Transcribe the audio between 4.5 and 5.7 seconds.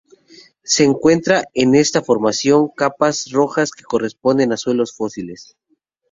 a suelos fósiles.